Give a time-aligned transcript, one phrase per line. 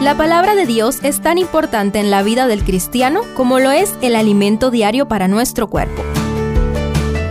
[0.00, 3.94] La palabra de Dios es tan importante en la vida del cristiano como lo es
[4.02, 6.02] el alimento diario para nuestro cuerpo.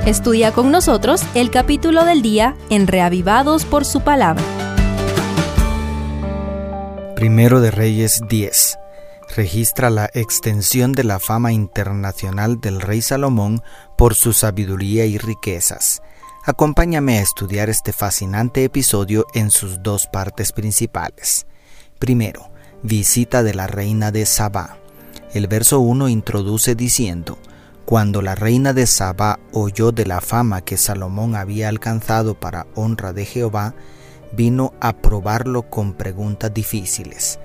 [0.07, 4.43] Estudia con nosotros el capítulo del día en Reavivados por su palabra.
[7.15, 8.79] Primero de Reyes 10.
[9.35, 13.61] Registra la extensión de la fama internacional del rey Salomón
[13.95, 16.01] por su sabiduría y riquezas.
[16.43, 21.45] Acompáñame a estudiar este fascinante episodio en sus dos partes principales.
[21.99, 22.54] Primero,
[22.85, 24.77] visita de la reina de Sabá.
[25.33, 27.39] El verso 1 introduce diciendo,
[27.83, 33.11] cuando la reina de Saba oyó de la fama que Salomón había alcanzado para honra
[33.11, 33.73] de Jehová,
[34.33, 37.39] vino a probarlo con preguntas difíciles.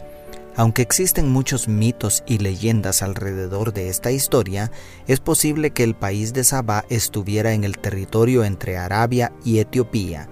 [0.57, 4.71] Aunque existen muchos mitos y leyendas alrededor de esta historia,
[5.07, 10.29] es posible que el país de Saba estuviera en el territorio entre Arabia y Etiopía,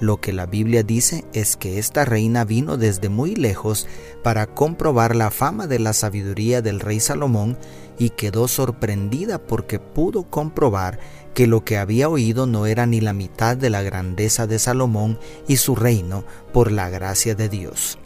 [0.00, 3.86] lo que la Biblia dice es que esta reina vino desde muy lejos
[4.24, 7.58] para comprobar la fama de la sabiduría del rey Salomón
[7.98, 10.98] y quedó sorprendida porque pudo comprobar
[11.34, 15.18] que lo que había oído no era ni la mitad de la grandeza de Salomón
[15.46, 17.98] y su reino por la gracia de Dios.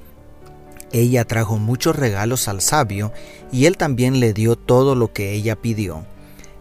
[0.93, 3.13] Ella trajo muchos regalos al sabio
[3.53, 6.05] y él también le dio todo lo que ella pidió.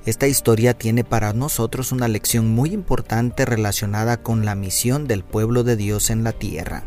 [0.06, 5.64] Esta historia tiene para nosotros una lección muy importante relacionada con la misión del pueblo
[5.64, 6.84] de Dios en la tierra.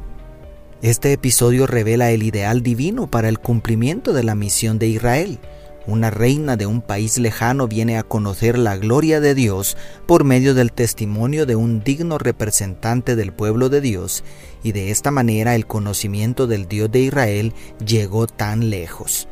[0.83, 5.39] Este episodio revela el ideal divino para el cumplimiento de la misión de Israel.
[5.87, 10.53] Una reina de un país lejano viene a conocer la gloria de Dios por medio
[10.53, 14.25] del testimonio de un digno representante del pueblo de Dios,
[14.63, 19.27] y de esta manera el conocimiento del Dios de Israel llegó tan lejos.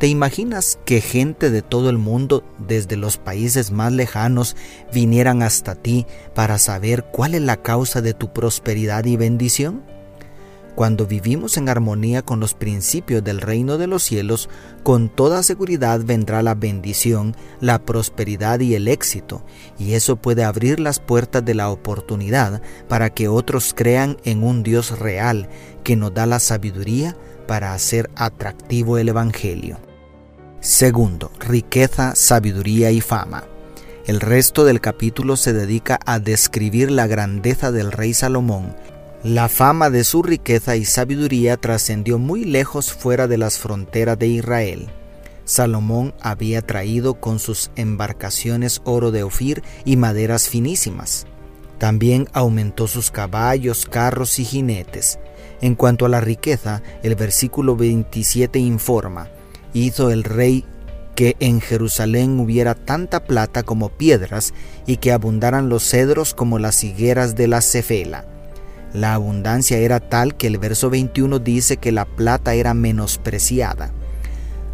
[0.00, 4.56] ¿Te imaginas que gente de todo el mundo, desde los países más lejanos,
[4.94, 9.82] vinieran hasta ti para saber cuál es la causa de tu prosperidad y bendición?
[10.74, 14.48] Cuando vivimos en armonía con los principios del reino de los cielos,
[14.84, 19.44] con toda seguridad vendrá la bendición, la prosperidad y el éxito,
[19.78, 24.62] y eso puede abrir las puertas de la oportunidad para que otros crean en un
[24.62, 25.50] Dios real
[25.84, 29.89] que nos da la sabiduría para hacer atractivo el Evangelio.
[30.60, 33.44] Segundo, riqueza, sabiduría y fama.
[34.06, 38.76] El resto del capítulo se dedica a describir la grandeza del rey Salomón.
[39.24, 44.26] La fama de su riqueza y sabiduría trascendió muy lejos fuera de las fronteras de
[44.26, 44.88] Israel.
[45.46, 51.26] Salomón había traído con sus embarcaciones oro de Ofir y maderas finísimas.
[51.78, 55.18] También aumentó sus caballos, carros y jinetes.
[55.62, 59.28] En cuanto a la riqueza, el versículo 27 informa,
[59.72, 60.64] hizo el rey
[61.14, 64.54] que en Jerusalén hubiera tanta plata como piedras
[64.86, 68.24] y que abundaran los cedros como las higueras de la cefela.
[68.92, 73.92] La abundancia era tal que el verso 21 dice que la plata era menospreciada.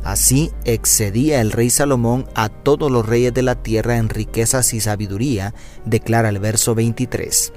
[0.04, 4.80] Así excedía el rey Salomón a todos los reyes de la tierra en riquezas y
[4.80, 5.52] sabiduría,
[5.84, 7.52] declara el verso 23.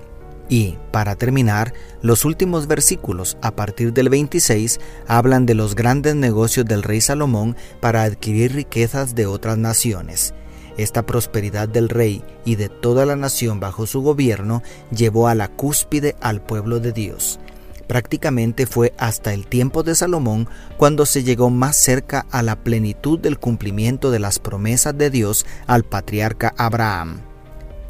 [0.49, 6.65] Y, para terminar, los últimos versículos, a partir del 26, hablan de los grandes negocios
[6.65, 10.33] del rey Salomón para adquirir riquezas de otras naciones.
[10.75, 15.49] Esta prosperidad del rey y de toda la nación bajo su gobierno llevó a la
[15.49, 17.39] cúspide al pueblo de Dios.
[17.85, 23.19] Prácticamente fue hasta el tiempo de Salomón cuando se llegó más cerca a la plenitud
[23.19, 27.28] del cumplimiento de las promesas de Dios al patriarca Abraham.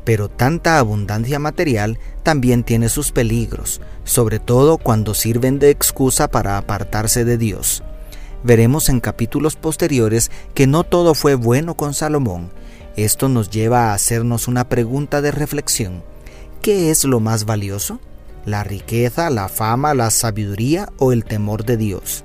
[0.10, 6.58] Pero tanta abundancia material también tiene sus peligros, sobre todo cuando sirven de excusa para
[6.58, 7.84] apartarse de Dios.
[8.44, 12.50] Veremos en capítulos posteriores que no todo fue bueno con Salomón.
[12.96, 16.02] Esto nos lleva a hacernos una pregunta de reflexión.
[16.64, 18.00] ¿Qué es lo más valioso?
[18.48, 22.24] ¿La riqueza, la fama, la sabiduría o el temor de Dios?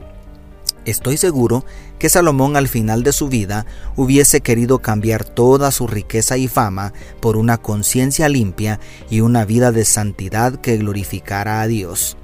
[0.84, 1.64] Estoy seguro
[1.98, 3.64] que Salomón al final de su vida
[3.96, 9.72] hubiese querido cambiar toda su riqueza y fama por una conciencia limpia y una vida
[9.72, 12.16] de santidad que glorificara a Dios.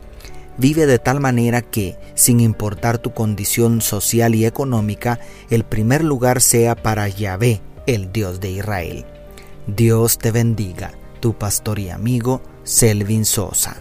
[0.59, 5.19] Vive de tal manera que, sin importar tu condición social y económica,
[5.49, 9.07] el primer lugar sea para Yahvé, el Dios de Israel.
[9.67, 13.77] Dios te bendiga, tu pastor y amigo Selvin Sosa.